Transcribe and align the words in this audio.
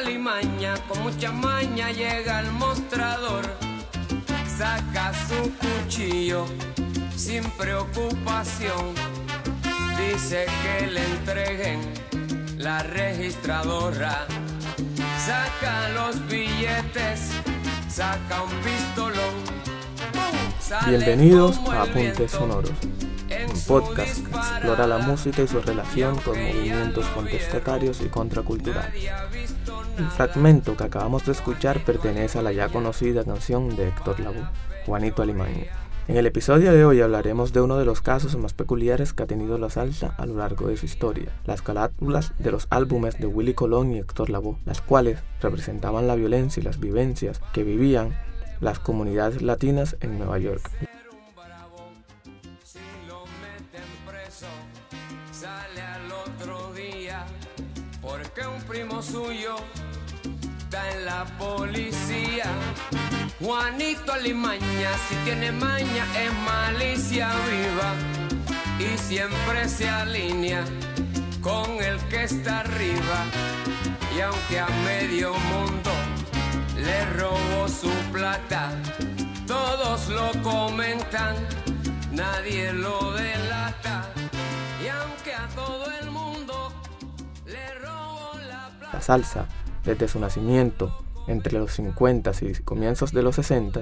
Alimaña 0.00 0.76
con 0.88 1.02
mucha 1.02 1.30
maña 1.30 1.90
llega 1.90 2.38
al 2.38 2.50
mostrador. 2.52 3.44
Saca 4.48 5.12
su 5.28 5.52
cuchillo 5.58 6.46
sin 7.14 7.44
preocupación. 7.50 8.94
Dice 9.98 10.46
que 10.62 10.86
le 10.86 11.04
entreguen 11.04 11.80
la 12.56 12.82
registradora. 12.82 14.26
Saca 15.18 15.90
los 15.90 16.26
billetes, 16.28 17.32
saca 17.90 18.42
un 18.42 18.50
pistolón. 18.60 19.34
Bienvenidos 20.86 21.58
a 21.68 21.82
Apuntes 21.82 22.30
Sonoros, 22.30 22.72
un 22.72 23.60
podcast 23.66 24.26
que 24.26 24.34
explora 24.34 24.86
la 24.86 24.98
música 24.98 25.42
y 25.42 25.48
su 25.48 25.60
relación 25.60 26.16
con 26.20 26.42
movimientos 26.42 27.04
contestatarios 27.08 28.00
y 28.00 28.08
contraculturales. 28.08 29.59
El 30.00 30.06
fragmento 30.06 30.78
que 30.78 30.84
acabamos 30.84 31.26
de 31.26 31.32
escuchar 31.32 31.84
pertenece 31.84 32.38
a 32.38 32.42
la 32.42 32.52
ya 32.52 32.70
conocida 32.70 33.22
canción 33.22 33.76
de 33.76 33.88
Héctor 33.88 34.18
Lavoe, 34.18 34.48
Juanito 34.86 35.20
Alimaña. 35.20 35.66
En 36.08 36.16
el 36.16 36.24
episodio 36.24 36.72
de 36.72 36.86
hoy 36.86 37.02
hablaremos 37.02 37.52
de 37.52 37.60
uno 37.60 37.76
de 37.76 37.84
los 37.84 38.00
casos 38.00 38.34
más 38.38 38.54
peculiares 38.54 39.12
que 39.12 39.24
ha 39.24 39.26
tenido 39.26 39.58
la 39.58 39.68
salsa 39.68 40.14
a 40.16 40.24
lo 40.24 40.36
largo 40.36 40.68
de 40.68 40.78
su 40.78 40.86
historia, 40.86 41.30
las 41.44 41.60
carátulas 41.60 42.32
de 42.38 42.50
los 42.50 42.66
álbumes 42.70 43.18
de 43.18 43.26
Willy 43.26 43.52
Colón 43.52 43.92
y 43.92 43.98
Héctor 43.98 44.30
Lavoe, 44.30 44.56
las 44.64 44.80
cuales 44.80 45.18
representaban 45.42 46.06
la 46.06 46.14
violencia 46.14 46.62
y 46.62 46.64
las 46.64 46.80
vivencias 46.80 47.42
que 47.52 47.62
vivían 47.62 48.16
las 48.62 48.78
comunidades 48.78 49.42
latinas 49.42 49.98
en 50.00 50.18
Nueva 50.18 50.38
York. 50.38 50.70
Si 64.22 65.14
tiene 65.24 65.50
maña, 65.50 66.04
es 66.14 66.32
malicia 66.44 67.30
viva. 67.48 67.94
Y 68.78 68.98
siempre 68.98 69.66
se 69.66 69.88
alinea 69.88 70.62
con 71.40 71.82
el 71.82 71.98
que 72.08 72.24
está 72.24 72.60
arriba. 72.60 73.24
Y 74.14 74.20
aunque 74.20 74.60
a 74.60 74.68
medio 74.84 75.32
mundo 75.32 75.90
le 76.76 77.06
robó 77.18 77.66
su 77.66 77.90
plata, 78.12 78.70
todos 79.46 80.08
lo 80.10 80.30
comentan, 80.42 81.34
nadie 82.12 82.74
lo 82.74 83.12
delata. 83.14 84.10
Y 84.84 84.88
aunque 84.88 85.32
a 85.32 85.48
todo 85.54 85.90
el 85.98 86.10
mundo 86.10 86.72
le 87.46 87.74
robó 87.78 88.32
la 88.48 88.68
plata. 88.78 88.92
La 88.92 89.00
salsa, 89.00 89.46
desde 89.82 90.06
su 90.08 90.20
nacimiento, 90.20 91.04
entre 91.26 91.58
los 91.58 91.72
50 91.72 92.32
y 92.42 92.52
comienzos 92.62 93.12
de 93.12 93.22
los 93.22 93.36
60, 93.36 93.80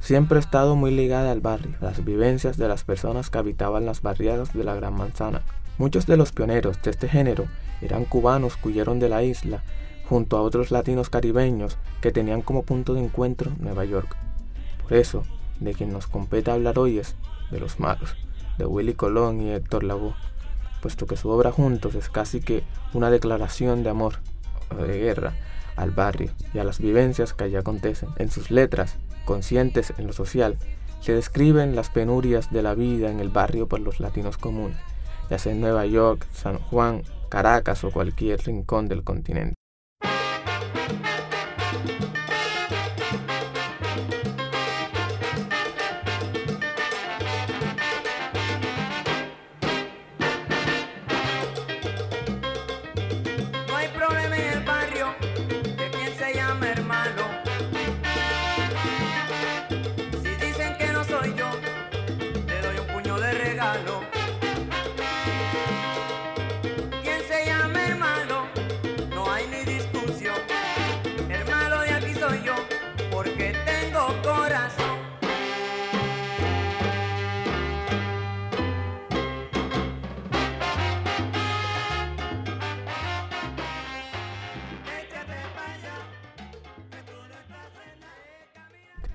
siempre 0.00 0.38
ha 0.38 0.40
estado 0.40 0.76
muy 0.76 0.90
ligada 0.90 1.32
al 1.32 1.40
barrio, 1.40 1.76
las 1.80 2.04
vivencias 2.04 2.56
de 2.56 2.68
las 2.68 2.84
personas 2.84 3.30
que 3.30 3.38
habitaban 3.38 3.86
las 3.86 4.02
barriadas 4.02 4.52
de 4.52 4.64
la 4.64 4.74
Gran 4.74 4.94
Manzana. 4.94 5.42
Muchos 5.78 6.06
de 6.06 6.16
los 6.16 6.32
pioneros 6.32 6.80
de 6.82 6.90
este 6.90 7.08
género 7.08 7.46
eran 7.82 8.04
cubanos 8.04 8.56
que 8.56 8.68
huyeron 8.68 8.98
de 8.98 9.08
la 9.08 9.22
isla, 9.22 9.62
junto 10.08 10.36
a 10.36 10.42
otros 10.42 10.70
latinos 10.70 11.10
caribeños 11.10 11.76
que 12.00 12.12
tenían 12.12 12.42
como 12.42 12.62
punto 12.62 12.94
de 12.94 13.02
encuentro 13.02 13.52
Nueva 13.58 13.84
York. 13.84 14.16
Por 14.82 14.94
eso, 14.94 15.24
de 15.60 15.74
quien 15.74 15.92
nos 15.92 16.06
compete 16.06 16.50
hablar 16.50 16.78
hoy 16.78 16.98
es 16.98 17.16
de 17.50 17.60
los 17.60 17.80
malos, 17.80 18.14
de 18.58 18.66
Willy 18.66 18.94
Colón 18.94 19.40
y 19.40 19.50
Héctor 19.50 19.84
Lavoe, 19.84 20.14
puesto 20.80 21.06
que 21.06 21.16
su 21.16 21.28
obra 21.28 21.50
juntos 21.50 21.94
es 21.94 22.08
casi 22.08 22.40
que 22.40 22.62
una 22.92 23.10
declaración 23.10 23.82
de 23.82 23.90
amor 23.90 24.20
o 24.70 24.82
de 24.82 24.98
guerra 24.98 25.34
al 25.76 25.90
barrio 25.90 26.30
y 26.52 26.58
a 26.58 26.64
las 26.64 26.80
vivencias 26.80 27.32
que 27.32 27.44
allí 27.44 27.56
acontecen. 27.56 28.08
En 28.16 28.30
sus 28.30 28.50
letras, 28.50 28.96
conscientes 29.24 29.92
en 29.98 30.06
lo 30.06 30.12
social, 30.12 30.56
se 31.00 31.12
describen 31.12 31.76
las 31.76 31.90
penurias 31.90 32.50
de 32.50 32.62
la 32.62 32.74
vida 32.74 33.10
en 33.10 33.20
el 33.20 33.28
barrio 33.28 33.68
por 33.68 33.80
los 33.80 34.00
latinos 34.00 34.38
comunes, 34.38 34.78
ya 35.30 35.38
sea 35.38 35.52
en 35.52 35.60
Nueva 35.60 35.86
York, 35.86 36.26
San 36.32 36.58
Juan, 36.58 37.02
Caracas 37.28 37.84
o 37.84 37.90
cualquier 37.90 38.40
rincón 38.40 38.88
del 38.88 39.04
continente. 39.04 39.55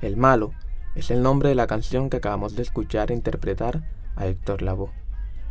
El 0.01 0.18
malo 0.18 0.51
es 0.95 1.12
el 1.12 1.21
nombre 1.21 1.50
de 1.50 1.56
la 1.56 1.68
canción 1.68 2.09
que 2.09 2.18
acabamos 2.18 2.56
de 2.56 2.63
escuchar 2.63 3.12
e 3.12 3.13
interpretar 3.13 3.83
a 4.15 4.25
Héctor 4.25 4.63
Lavoe. 4.63 4.89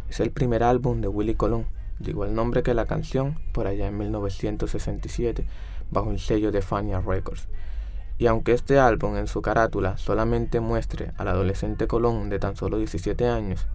Es 0.08 0.18
el 0.18 0.32
primer 0.32 0.64
álbum 0.64 1.00
de 1.00 1.06
Willy 1.06 1.36
Colón, 1.36 1.66
de 2.00 2.10
igual 2.10 2.34
nombre 2.34 2.64
que 2.64 2.74
la 2.74 2.86
canción, 2.86 3.38
por 3.52 3.68
allá 3.68 3.86
en 3.86 3.96
1967, 3.96 5.46
bajo 5.92 6.10
el 6.10 6.18
sello 6.18 6.50
de 6.50 6.62
Fania 6.62 7.00
Records. 7.00 7.46
Y 8.18 8.26
aunque 8.26 8.50
este 8.52 8.80
álbum 8.80 9.16
en 9.16 9.28
su 9.28 9.40
carátula 9.40 9.96
solamente 9.98 10.58
muestre 10.58 11.12
al 11.16 11.28
adolescente 11.28 11.86
Colón 11.86 12.28
de 12.28 12.40
tan 12.40 12.56
solo 12.56 12.78
17 12.78 13.28
años, 13.28 13.68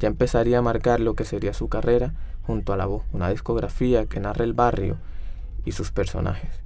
ya 0.00 0.08
empezaría 0.08 0.58
a 0.58 0.62
marcar 0.62 1.00
lo 1.00 1.14
que 1.14 1.24
sería 1.24 1.54
su 1.54 1.70
carrera 1.70 2.12
junto 2.42 2.74
a 2.74 2.76
Lavoe, 2.76 3.04
una 3.14 3.30
discografía 3.30 4.04
que 4.04 4.20
narra 4.20 4.44
el 4.44 4.52
barrio 4.52 4.98
y 5.64 5.72
sus 5.72 5.92
personajes. 5.92 6.60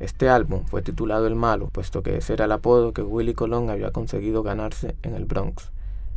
Este 0.00 0.28
álbum 0.28 0.64
fue 0.64 0.82
titulado 0.82 1.26
El 1.26 1.34
Malo, 1.34 1.70
puesto 1.70 2.04
que 2.04 2.16
ese 2.16 2.32
era 2.32 2.44
el 2.44 2.52
apodo 2.52 2.92
que 2.92 3.02
Willy 3.02 3.34
Colón 3.34 3.68
había 3.68 3.90
conseguido 3.90 4.44
ganarse 4.44 4.94
en 5.02 5.14
el 5.14 5.24
Bronx, 5.24 5.72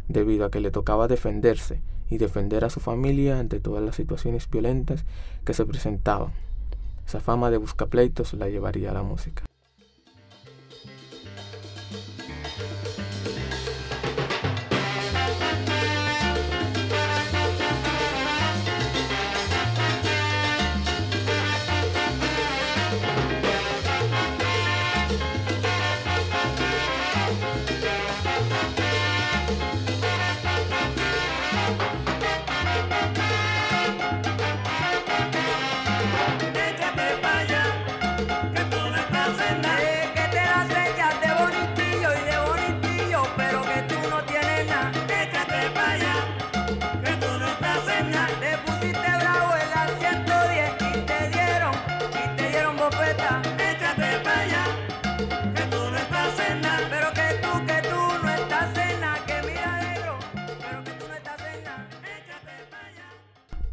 debido 0.08 0.46
a 0.46 0.52
que 0.52 0.60
le 0.60 0.70
tocaba 0.70 1.08
defenderse 1.08 1.82
y 2.10 2.20
defender 2.20 2.64
a 2.64 2.70
su 2.70 2.80
familia 2.80 3.40
ante 3.40 3.60
todas 3.60 3.84
las 3.84 3.96
situaciones 3.96 4.48
violentas 4.50 5.04
que 5.46 5.56
se 5.56 5.66
presentaban. 5.66 6.32
Esa 7.08 7.20
fama 7.20 7.50
de 7.50 7.58
buscapleitos 7.58 8.34
la 8.34 8.50
llevaría 8.50 8.92
a 8.92 8.94
la 8.94 9.04
música. 9.04 9.44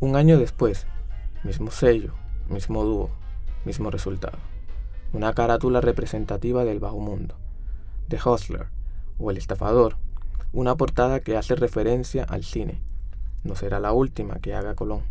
Un 0.08 0.16
año 0.16 0.38
después, 0.38 0.87
mismo 1.44 1.70
sello, 1.70 2.14
mismo 2.49 2.82
dúo, 2.82 3.10
mismo 3.66 3.90
resultado. 3.90 4.38
Una 5.12 5.34
carátula 5.34 5.82
representativa 5.82 6.64
del 6.64 6.81
bajo 6.81 6.99
mundo. 6.99 7.34
The 8.08 8.16
Hustler, 8.16 8.69
o 9.19 9.31
El 9.31 9.37
Estafador, 9.37 9.99
una 10.55 10.76
portada 10.76 11.20
que 11.20 11.37
hace 11.37 11.56
referencia 11.56 12.25
al 12.25 12.43
cine. 12.43 12.81
No 13.44 13.55
será 13.55 13.81
la 13.81 13.93
última 13.93 14.38
que 14.38 14.55
haga 14.55 14.75
Colón. 14.75 15.02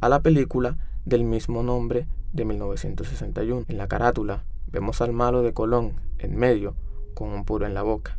A 0.00 0.08
la 0.08 0.18
película 0.18 0.78
del 1.04 1.22
mismo 1.22 1.62
nombre 1.62 2.08
de 2.32 2.44
1961. 2.44 3.66
En 3.68 3.78
la 3.78 3.86
carátula 3.86 4.42
vemos 4.66 5.00
al 5.00 5.12
malo 5.12 5.42
de 5.42 5.52
Colón 5.52 5.92
en 6.18 6.34
medio, 6.34 6.74
con 7.14 7.28
un 7.28 7.44
puro 7.44 7.66
en 7.66 7.74
la 7.74 7.82
boca, 7.82 8.18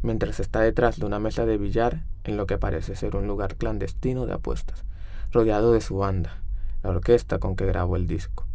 mientras 0.00 0.40
está 0.40 0.60
detrás 0.60 0.98
de 0.98 1.04
una 1.04 1.18
mesa 1.18 1.44
de 1.44 1.58
billar 1.58 2.06
en 2.24 2.38
lo 2.38 2.46
que 2.46 2.56
parece 2.56 2.96
ser 2.96 3.14
un 3.14 3.26
lugar 3.26 3.56
clandestino 3.56 4.24
de 4.24 4.32
apuestas 4.32 4.86
rodeado 5.32 5.72
de 5.72 5.80
su 5.80 5.96
banda, 5.96 6.42
la 6.82 6.90
orquesta 6.90 7.38
con 7.38 7.56
que 7.56 7.66
grabó 7.66 7.96
el 7.96 8.06
disco. 8.06 8.46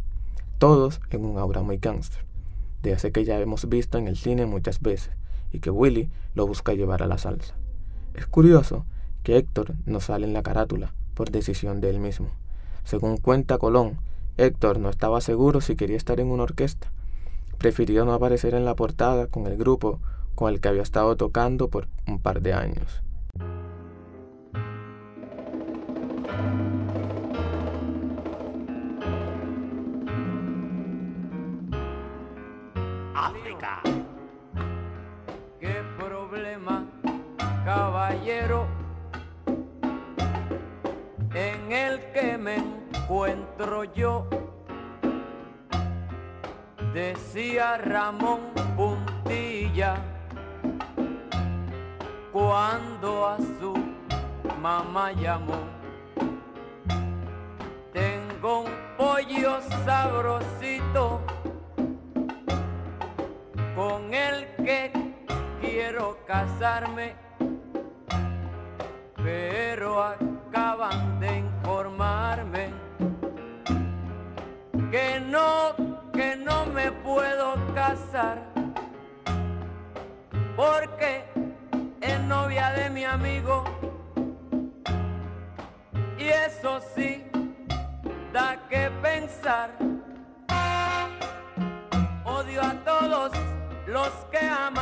Todos 0.58 1.00
en 1.10 1.24
un 1.24 1.38
aura 1.38 1.62
muy 1.62 1.78
gangster, 1.78 2.24
de 2.82 2.92
ese 2.92 3.12
que 3.12 3.24
ya 3.24 3.38
hemos 3.40 3.68
visto 3.68 3.98
en 3.98 4.08
el 4.08 4.16
cine 4.16 4.46
muchas 4.46 4.80
veces 4.80 5.12
y 5.52 5.60
que 5.60 5.70
Willy 5.70 6.10
lo 6.34 6.46
busca 6.46 6.74
llevar 6.74 7.02
a 7.02 7.06
la 7.06 7.18
salsa. 7.18 7.54
Es 8.14 8.26
curioso 8.26 8.84
que 9.22 9.36
Héctor 9.36 9.74
no 9.84 10.00
sale 10.00 10.26
en 10.26 10.32
la 10.32 10.42
carátula 10.42 10.94
por 11.14 11.30
decisión 11.30 11.80
de 11.80 11.90
él 11.90 11.98
mismo. 11.98 12.28
Según 12.84 13.16
cuenta 13.16 13.58
Colón, 13.58 13.98
Héctor 14.36 14.78
no 14.78 14.90
estaba 14.90 15.20
seguro 15.20 15.60
si 15.60 15.76
quería 15.76 15.96
estar 15.96 16.20
en 16.20 16.30
una 16.30 16.44
orquesta. 16.44 16.92
Prefirió 17.58 18.04
no 18.04 18.12
aparecer 18.12 18.54
en 18.54 18.64
la 18.64 18.76
portada 18.76 19.26
con 19.26 19.46
el 19.46 19.56
grupo 19.56 20.00
con 20.34 20.52
el 20.52 20.60
que 20.60 20.68
había 20.68 20.82
estado 20.82 21.16
tocando 21.16 21.68
por 21.68 21.88
un 22.06 22.18
par 22.18 22.42
de 22.42 22.52
años. 22.52 23.02
Que 42.16 42.38
me 42.38 42.56
encuentro 42.56 43.84
yo? 43.84 44.26
Decía 46.94 47.76
Ramón 47.76 48.40
Puntilla 48.74 49.96
cuando 52.32 53.26
a 53.26 53.36
su 53.36 53.74
mamá 54.62 55.12
llamó. 55.12 55.58
Tengo 57.92 58.60
un 58.60 58.72
pollo 58.96 59.60
sabrosito 59.84 61.20
con 63.74 64.14
el 64.14 64.46
que 64.64 64.90
quiero 65.60 66.16
casarme, 66.26 67.14
pero 69.22 70.02
acaban 70.02 71.20
de 71.20 71.55
informarme 71.66 72.70
que 74.92 75.18
no, 75.18 75.74
que 76.12 76.36
no 76.36 76.64
me 76.66 76.92
puedo 76.92 77.56
casar, 77.74 78.38
porque 80.54 81.24
es 82.00 82.20
novia 82.20 82.70
de 82.70 82.88
mi 82.90 83.04
amigo, 83.04 83.64
y 86.16 86.28
eso 86.28 86.80
sí 86.94 87.24
da 88.32 88.60
que 88.68 88.88
pensar. 89.02 89.70
Odio 92.24 92.62
a 92.62 92.74
todos 92.84 93.32
los 93.88 94.10
que 94.30 94.38
aman 94.38 94.75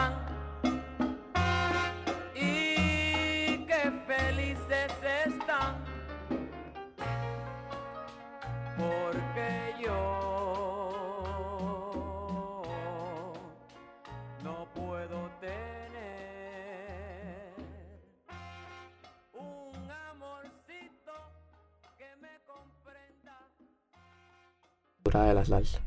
de 25.23 25.35
la 25.35 25.45
salsa 25.45 25.81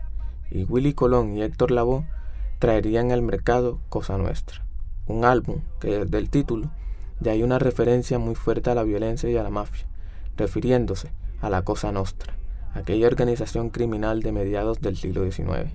y 0.50 0.64
Willy 0.64 0.94
Colón 0.94 1.36
y 1.36 1.42
Héctor 1.44 1.72
Lavoe 1.72 2.06
traerían 2.60 3.12
al 3.12 3.22
mercado 3.22 3.80
Cosa 3.90 4.18
Nuestra, 4.18 4.66
un 5.06 5.26
álbum 5.26 5.62
que 5.80 6.00
desde 6.00 6.18
el 6.18 6.30
título 6.30 6.72
ya 7.20 7.32
hay 7.32 7.44
una 7.44 7.60
referencia 7.60 8.20
muy 8.20 8.36
fuerte 8.36 8.70
a 8.70 8.76
la 8.76 8.84
violencia 8.84 9.30
y 9.30 9.38
a 9.38 9.44
la 9.44 9.50
mafia, 9.50 9.88
refiriéndose 10.38 11.12
a 11.42 11.50
la 11.50 11.64
Cosa 11.64 11.92
Nostra, 11.92 12.34
aquella 12.74 13.08
organización 13.08 13.70
criminal 13.70 14.22
de 14.22 14.32
mediados 14.32 14.82
del 14.82 14.98
siglo 14.98 15.30
XIX, 15.30 15.72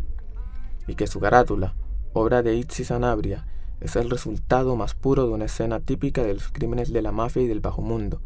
y 0.86 0.94
que 0.94 1.06
su 1.06 1.20
carátula, 1.20 1.74
obra 2.12 2.42
de 2.42 2.54
Itzi 2.54 2.84
Sanabria, 2.84 3.46
es 3.80 3.96
el 3.96 4.10
resultado 4.10 4.76
más 4.76 4.94
puro 4.94 5.26
de 5.26 5.32
una 5.32 5.46
escena 5.46 5.80
típica 5.80 6.22
de 6.22 6.34
los 6.34 6.48
crímenes 6.48 6.92
de 6.92 7.02
la 7.02 7.10
mafia 7.10 7.42
y 7.42 7.48
del 7.48 7.60
bajo 7.60 7.82
mundo, 7.82 8.20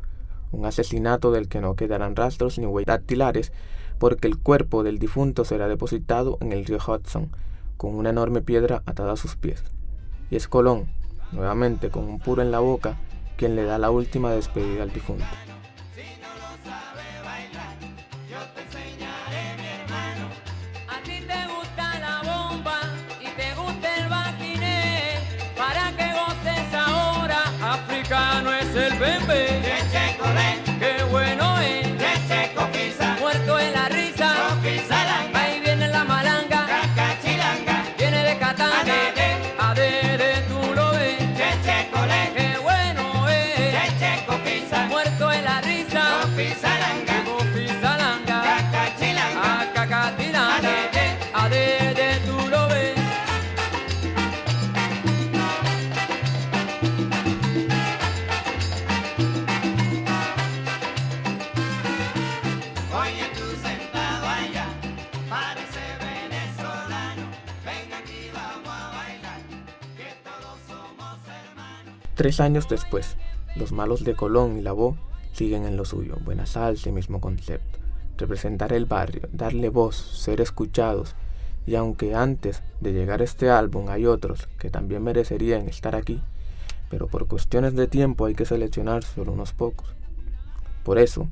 un 0.53 0.67
asesinato 0.67 1.33
del 1.33 1.49
que 1.49 1.61
no 1.61 1.75
quedarán 1.75 2.17
rastros 2.17 2.59
ni 2.59 2.67
huellas 2.67 2.87
dactilares 2.87 3.53
porque 3.99 4.29
el 4.29 4.39
cuerpo 4.39 4.83
del 4.83 4.99
difunto 4.99 5.45
será 5.45 5.69
depositado 5.69 6.39
en 6.41 6.53
el 6.53 6.65
río 6.65 6.79
Hudson, 6.79 7.31
con 7.77 7.95
una 7.95 8.11
enorme 8.11 8.43
piedra 8.43 8.83
atada 8.87 9.13
a 9.13 9.17
sus 9.17 9.37
pies. 9.37 9.63
Y 10.31 10.37
es 10.37 10.49
Colón, 10.49 10.87
nuevamente 11.33 11.91
con 11.91 12.05
un 12.05 12.19
puro 12.19 12.43
en 12.43 12.51
la 12.51 12.61
boca, 12.61 12.99
quien 13.37 13.57
le 13.57 13.65
da 13.65 13.79
la 13.79 13.91
última 13.91 14.31
despedida 14.31 14.83
al 14.83 14.93
difunto. 14.93 15.25
Africano 27.63 28.53
es 28.53 28.75
el 28.75 28.99
bebé. 28.99 30.06
Tres 72.17 72.41
años 72.41 72.67
después, 72.67 73.19
los 73.57 73.73
malos 73.73 74.03
de 74.03 74.15
Colón 74.15 74.57
y 74.57 74.63
la 74.63 74.73
voz 74.73 74.97
siguen 75.33 75.67
en 75.67 75.77
lo 75.77 75.85
suyo, 75.85 76.17
buena 76.25 76.47
salsa 76.47 76.89
y 76.89 76.93
mismo 76.93 77.21
concepto. 77.21 77.79
Representar 78.17 78.73
el 78.73 78.87
barrio, 78.87 79.29
darle 79.33 79.69
voz, 79.69 79.97
ser 79.97 80.41
escuchados, 80.41 81.15
y 81.67 81.75
aunque 81.75 82.15
antes 82.15 82.63
de 82.81 82.95
llegar 82.95 83.21
este 83.21 83.51
álbum 83.51 83.91
hay 83.91 84.07
otros 84.07 84.49
que 84.59 84.71
también 84.71 85.03
merecerían 85.05 85.69
estar 85.69 85.95
aquí, 85.95 86.23
pero 86.89 87.07
por 87.07 87.29
cuestiones 87.29 87.75
de 87.75 87.87
tiempo 87.87 88.25
hay 88.25 88.35
que 88.35 88.47
seleccionar 88.47 89.05
solo 89.05 89.33
unos 89.33 89.53
pocos. 89.53 89.95
Por 90.85 90.99
eso, 90.99 91.29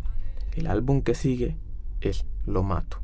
el 0.55 0.67
álbum 0.67 1.01
que 1.01 1.15
sigue 1.15 1.57
es 2.03 2.27
Lo 2.45 2.63
Mato. 2.63 2.99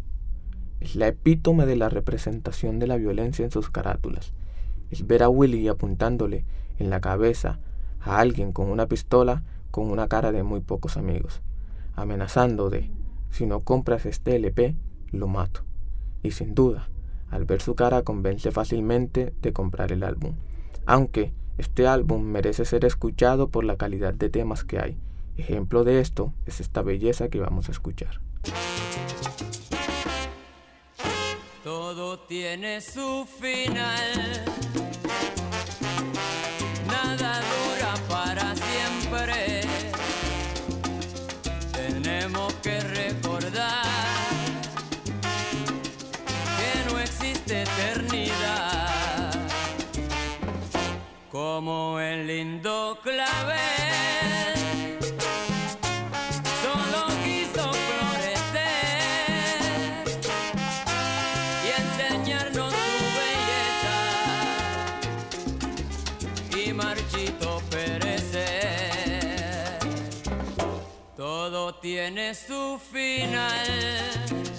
Es 0.81 0.97
la 0.97 1.09
epítome 1.09 1.65
de 1.65 1.77
la 1.77 1.89
representación 1.89 2.79
de 2.79 2.89
la 2.89 2.99
violencia 2.99 3.43
en 3.43 3.51
sus 3.51 3.71
carátulas. 3.71 4.35
Es 4.91 5.07
ver 5.07 5.23
a 5.23 5.31
Willy 5.31 5.67
apuntándole 5.69 6.45
en 6.79 6.91
la 6.91 7.01
cabeza 7.01 7.59
a 8.00 8.19
alguien 8.19 8.52
con 8.52 8.71
una 8.71 8.87
pistola 8.87 9.42
con 9.71 9.90
una 9.90 10.09
cara 10.09 10.33
de 10.33 10.42
muy 10.42 10.61
pocos 10.61 10.97
amigos, 10.97 11.42
amenazando 11.95 12.71
de, 12.71 12.90
si 13.30 13.47
no 13.47 13.61
compras 13.61 14.07
este 14.07 14.37
LP, 14.37 14.76
lo 15.12 15.28
mato. 15.28 15.62
Y 16.23 16.33
sin 16.33 16.54
duda, 16.54 16.88
al 17.30 17.45
ver 17.45 17.62
su 17.62 17.75
cara 17.75 18.02
convence 18.02 18.50
fácilmente 18.50 19.33
de 19.40 19.52
comprar 19.52 19.92
el 19.92 20.02
álbum. 20.02 20.35
Aunque 20.87 21.33
este 21.59 21.87
álbum 21.87 22.23
merece 22.23 22.64
ser 22.64 22.85
escuchado 22.85 23.49
por 23.49 23.64
la 23.64 23.76
calidad 23.76 24.14
de 24.14 24.30
temas 24.30 24.64
que 24.64 24.78
hay. 24.78 24.99
Ejemplo 25.37 25.85
de 25.85 26.00
esto 26.00 26.35
es 26.47 26.61
esta 26.61 26.83
belleza 26.83 27.28
que 27.28 27.40
vamos 27.40 27.69
a 27.69 27.73
escuchar. 27.73 28.21
Todo 31.62 32.19
tiene 32.21 32.80
su 32.80 33.26
final. 33.40 34.90
Lindo 52.27 52.99
clavel. 53.03 53.59
Solo 56.62 57.07
quiso 57.25 57.73
florecer 57.73 58.61
y 61.65 61.69
enseñarnos 61.81 62.73
su 62.73 62.99
belleza 63.19 63.97
y 66.57 66.73
marchito 66.73 67.49
perecer. 67.71 69.09
Todo 71.17 71.75
tiene 71.77 72.35
su 72.35 72.79
final. 72.93 74.50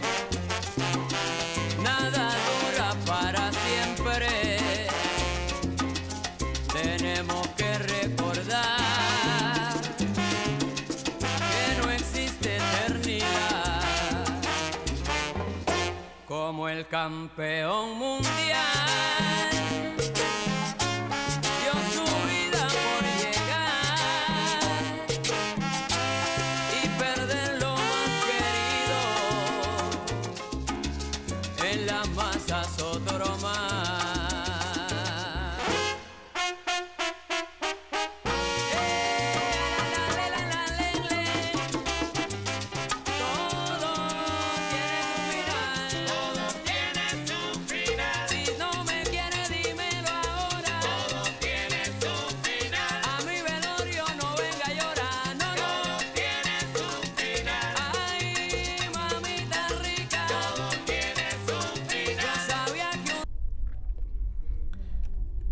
El 16.72 16.88
campeón 16.88 17.98
mundial 17.98 18.71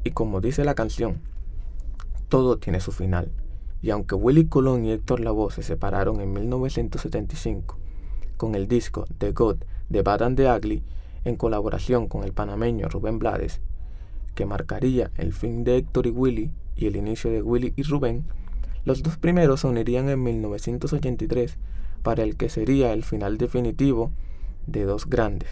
Y 0.10 0.12
como 0.12 0.42
dice 0.42 0.66
la 0.66 0.74
canción, 0.74 1.22
todo 2.30 2.58
tiene 2.58 2.80
su 2.80 2.92
final. 2.92 3.32
Y 3.84 3.92
aunque 3.92 4.16
Willy 4.16 4.48
Colón 4.48 4.84
y 4.84 4.92
Héctor 4.92 5.20
Lavoe 5.20 5.52
se 5.52 5.62
separaron 5.62 6.20
en 6.20 6.34
1975 6.34 7.78
con 8.36 8.56
el 8.56 8.68
disco 8.68 9.06
The 9.20 9.34
God 9.34 9.58
de 9.88 10.02
Bad 10.02 10.24
and 10.24 10.36
the 10.36 10.52
Ugly 10.52 10.82
en 11.26 11.36
colaboración 11.36 12.08
con 12.08 12.24
el 12.24 12.34
panameño 12.34 12.90
Rubén 12.90 13.20
Blades, 13.20 13.62
que 14.34 14.48
marcaría 14.48 15.12
el 15.16 15.32
fin 15.32 15.64
de 15.64 15.78
Héctor 15.78 16.08
y 16.08 16.10
Willy 16.10 16.52
y 16.76 16.88
el 16.88 16.96
inicio 16.96 17.30
de 17.30 17.44
Willy 17.44 17.74
y 17.76 17.84
Rubén, 17.84 18.24
los 18.86 19.04
dos 19.04 19.16
primeros 19.18 19.60
se 19.60 19.68
unirían 19.68 20.10
en 20.10 20.24
1983 20.24 21.56
para 22.02 22.24
el 22.24 22.36
que 22.36 22.50
sería 22.50 22.94
el 22.94 23.04
final 23.04 23.38
definitivo 23.38 24.12
de 24.66 24.86
dos 24.86 25.06
grandes. 25.06 25.50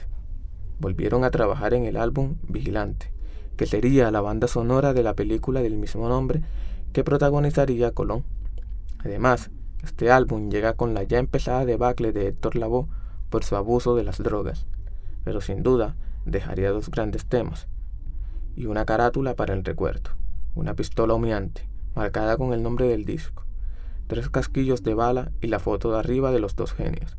Volvieron 0.80 1.24
a 1.26 1.30
trabajar 1.30 1.76
en 1.76 1.86
el 1.86 1.96
álbum 1.96 2.38
Vigilante, 2.48 3.12
que 3.58 3.66
sería 3.66 4.12
la 4.12 4.22
banda 4.22 4.48
sonora 4.48 4.94
de 4.94 5.04
la 5.04 5.16
película 5.16 5.62
del 5.62 5.78
mismo 5.78 6.08
nombre 6.08 6.42
que 6.94 7.04
protagonizaría 7.04 7.92
Colón. 7.92 8.24
Además, 9.00 9.50
este 9.84 10.12
álbum 10.12 10.50
llega 10.50 10.74
con 10.74 10.94
la 10.94 11.04
ya 11.04 11.18
empezada 11.18 11.66
debacle 11.66 12.14
de 12.14 12.28
Héctor 12.28 12.56
Lavoe 12.56 12.88
por 13.30 13.44
su 13.44 13.56
abuso 13.56 13.96
de 13.96 14.04
las 14.04 14.20
drogas, 14.20 14.68
pero 15.24 15.42
sin 15.42 15.64
duda 15.64 15.96
dejaría 16.26 16.72
dos 16.72 16.90
grandes 16.90 17.26
temas 17.26 17.68
y 18.56 18.66
una 18.66 18.86
carátula 18.86 19.36
para 19.36 19.54
el 19.54 19.64
recuerdo, 19.64 20.12
una 20.56 20.74
pistola 20.74 21.14
humeante 21.14 21.68
marcada 21.96 22.38
con 22.38 22.54
el 22.54 22.64
nombre 22.64 22.88
del 22.88 23.06
disco, 23.06 23.44
tres 24.08 24.30
casquillos 24.30 24.84
de 24.84 24.94
bala 24.94 25.32
y 25.42 25.48
la 25.48 25.60
foto 25.60 25.92
de 25.92 26.00
arriba 26.00 26.32
de 26.32 26.40
los 26.40 26.56
dos 26.56 26.74
genios. 26.74 27.18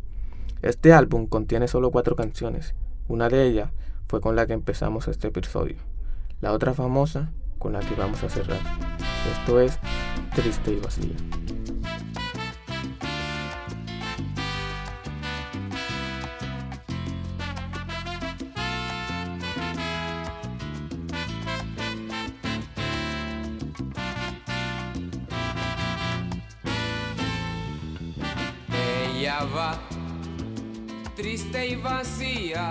Este 0.63 0.93
álbum 0.93 1.27
contiene 1.27 1.69
solo 1.69 1.91
cuatro 1.91 2.17
canciones, 2.17 2.75
una 3.09 3.29
de 3.29 3.47
ellas 3.47 3.71
fue 4.09 4.21
con 4.21 4.37
la 4.37 4.47
que 4.47 4.53
empezamos 4.53 5.09
este 5.09 5.29
episodio, 5.29 5.77
la 6.41 6.53
otra 6.53 6.75
famosa 6.75 7.31
con 7.59 7.73
la 7.73 7.81
que 7.81 7.95
vamos 7.95 8.23
a 8.23 8.29
cerrar. 8.29 8.61
Esto 9.41 9.61
es 9.61 9.79
Triste 10.35 10.73
y 10.73 10.81
Vacía. 10.81 11.17
Ella 29.19 29.45
va 29.57 29.79
triste 31.19 31.71
y 31.71 31.75
vacía, 31.75 32.71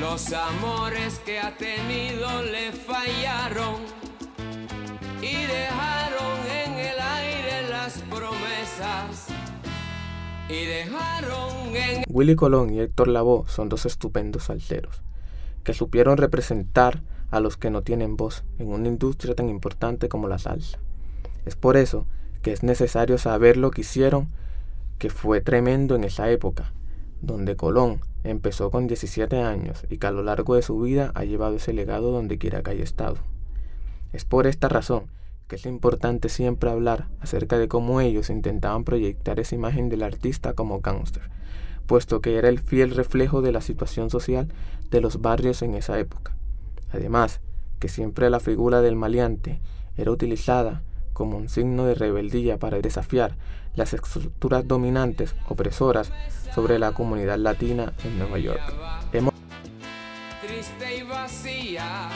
Los 0.00 0.32
amores 0.32 1.18
que 1.26 1.38
ha 1.38 1.54
tenido 1.58 2.42
le 2.42 2.72
fallaron 2.72 3.82
y 5.20 5.34
dejaron 5.44 6.38
en 6.48 6.72
el 6.78 6.98
aire 6.98 7.68
las 7.68 7.98
promesas. 8.08 9.26
Y 10.48 10.64
dejaron 10.64 11.76
en 11.76 12.04
Willy 12.08 12.34
Colón 12.34 12.72
y 12.72 12.80
Héctor 12.80 13.08
Lavoe 13.08 13.44
son 13.46 13.68
dos 13.68 13.84
estupendos 13.84 14.44
salseros, 14.44 15.02
que 15.64 15.74
supieron 15.74 16.16
representar 16.16 17.02
a 17.30 17.40
los 17.40 17.58
que 17.58 17.68
no 17.68 17.82
tienen 17.82 18.16
voz 18.16 18.42
en 18.58 18.68
una 18.68 18.88
industria 18.88 19.34
tan 19.34 19.50
importante 19.50 20.08
como 20.08 20.28
la 20.28 20.38
salsa. 20.38 20.78
Es 21.44 21.56
por 21.56 21.76
eso 21.76 22.06
que 22.40 22.52
es 22.52 22.62
necesario 22.62 23.18
saber 23.18 23.58
lo 23.58 23.70
que 23.70 23.82
hicieron, 23.82 24.30
que 24.98 25.10
fue 25.10 25.42
tremendo 25.42 25.94
en 25.94 26.04
esa 26.04 26.30
época, 26.30 26.72
donde 27.20 27.54
Colón 27.54 28.00
empezó 28.24 28.70
con 28.70 28.86
17 28.86 29.40
años 29.42 29.84
y 29.88 29.98
que 29.98 30.06
a 30.06 30.12
lo 30.12 30.22
largo 30.22 30.54
de 30.54 30.62
su 30.62 30.78
vida 30.80 31.12
ha 31.14 31.24
llevado 31.24 31.56
ese 31.56 31.72
legado 31.72 32.12
donde 32.12 32.38
quiera 32.38 32.62
que 32.62 32.70
haya 32.72 32.84
estado. 32.84 33.16
Es 34.12 34.24
por 34.24 34.46
esta 34.46 34.68
razón 34.68 35.04
que 35.48 35.56
es 35.56 35.66
importante 35.66 36.28
siempre 36.28 36.70
hablar 36.70 37.08
acerca 37.20 37.58
de 37.58 37.66
cómo 37.66 38.00
ellos 38.00 38.30
intentaban 38.30 38.84
proyectar 38.84 39.40
esa 39.40 39.56
imagen 39.56 39.88
del 39.88 40.04
artista 40.04 40.52
como 40.54 40.80
gángster, 40.80 41.24
puesto 41.86 42.20
que 42.20 42.36
era 42.36 42.48
el 42.48 42.60
fiel 42.60 42.92
reflejo 42.92 43.42
de 43.42 43.50
la 43.50 43.60
situación 43.60 44.10
social 44.10 44.52
de 44.90 45.00
los 45.00 45.20
barrios 45.20 45.62
en 45.62 45.74
esa 45.74 45.98
época. 45.98 46.36
Además, 46.92 47.40
que 47.80 47.88
siempre 47.88 48.30
la 48.30 48.38
figura 48.38 48.80
del 48.80 48.94
maleante 48.94 49.60
era 49.96 50.12
utilizada 50.12 50.82
como 51.12 51.36
un 51.36 51.48
signo 51.48 51.84
de 51.84 51.94
rebeldía 51.94 52.58
para 52.58 52.80
desafiar 52.80 53.36
las 53.74 53.94
estructuras 53.94 54.66
dominantes, 54.66 55.34
opresoras 55.48 56.12
sobre 56.54 56.78
la 56.78 56.92
comunidad 56.92 57.38
latina 57.38 57.92
en 58.04 58.18
Nueva 58.18 58.38
York. 58.38 58.60
Triste 60.42 60.96
y 60.96 61.02
vacía, 61.02 62.08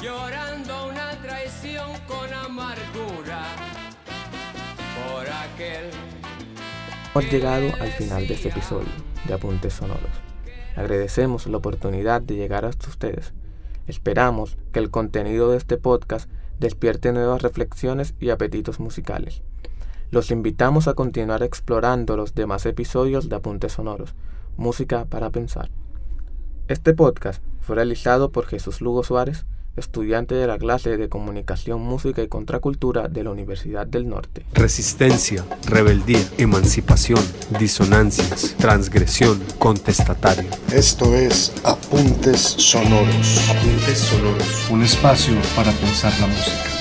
llorando 0.00 0.88
una 0.88 1.10
traición 1.22 1.90
con 2.06 2.32
amargura 2.32 3.44
por 4.96 5.26
aquel. 5.28 5.90
Hemos 7.14 7.32
llegado 7.32 7.72
al 7.80 7.90
final 7.92 8.28
de 8.28 8.34
este 8.34 8.48
episodio 8.50 8.88
de 9.26 9.34
Apuntes 9.34 9.74
Sonoros. 9.74 10.04
Agradecemos 10.76 11.48
la 11.48 11.56
oportunidad 11.56 12.20
de 12.22 12.36
llegar 12.36 12.64
hasta 12.64 12.88
ustedes. 12.88 13.32
Esperamos 13.88 14.56
que 14.72 14.78
el 14.78 14.90
contenido 14.90 15.50
de 15.50 15.56
este 15.56 15.78
podcast 15.78 16.30
despierte 16.60 17.12
nuevas 17.12 17.42
reflexiones 17.42 18.14
y 18.20 18.30
apetitos 18.30 18.78
musicales. 18.78 19.42
Los 20.10 20.30
invitamos 20.30 20.88
a 20.88 20.94
continuar 20.94 21.42
explorando 21.42 22.16
los 22.16 22.34
demás 22.34 22.64
episodios 22.64 23.28
de 23.28 23.36
Apuntes 23.36 23.72
Sonoros, 23.72 24.14
Música 24.56 25.04
para 25.04 25.28
Pensar. 25.28 25.70
Este 26.66 26.94
podcast 26.94 27.42
fue 27.60 27.76
realizado 27.76 28.32
por 28.32 28.46
Jesús 28.46 28.80
Lugo 28.80 29.04
Suárez, 29.04 29.44
estudiante 29.76 30.34
de 30.34 30.46
la 30.46 30.56
clase 30.56 30.96
de 30.96 31.10
Comunicación, 31.10 31.82
Música 31.82 32.22
y 32.22 32.28
Contracultura 32.28 33.08
de 33.08 33.22
la 33.22 33.30
Universidad 33.32 33.86
del 33.86 34.08
Norte. 34.08 34.46
Resistencia, 34.54 35.44
rebeldía, 35.66 36.26
emancipación, 36.38 37.22
disonancias, 37.60 38.56
transgresión, 38.58 39.38
contestatario. 39.58 40.48
Esto 40.72 41.14
es 41.14 41.52
Apuntes 41.64 42.40
Sonoros. 42.40 43.50
Apuntes 43.50 43.98
Sonoros. 43.98 44.70
Un 44.70 44.82
espacio 44.82 45.34
para 45.54 45.70
pensar 45.72 46.18
la 46.18 46.28
música. 46.28 46.77